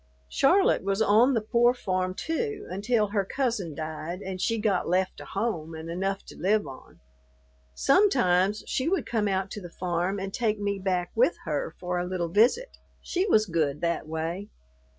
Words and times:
Charlotte 0.29 0.83
was 0.83 0.99
on 0.99 1.35
the 1.35 1.41
pore 1.41 1.75
farm 1.75 2.15
too, 2.15 2.65
until 2.71 3.05
her 3.09 3.23
cousin 3.23 3.75
died 3.75 4.19
and 4.23 4.41
she 4.41 4.57
got 4.57 4.89
left 4.89 5.19
a 5.21 5.25
home 5.25 5.75
and 5.75 5.91
enough 5.91 6.25
to 6.25 6.35
live 6.35 6.65
on. 6.65 6.99
Sometimes 7.75 8.63
she 8.65 8.89
would 8.89 9.05
come 9.05 9.27
out 9.27 9.51
to 9.51 9.61
the 9.61 9.69
farm 9.69 10.17
and 10.19 10.33
take 10.33 10.59
me 10.59 10.79
back 10.79 11.11
with 11.13 11.37
her 11.45 11.75
for 11.79 11.99
a 11.99 12.07
little 12.07 12.29
visit. 12.29 12.79
She 13.03 13.27
was 13.27 13.45
good 13.45 13.81
that 13.81 14.07
way. 14.07 14.49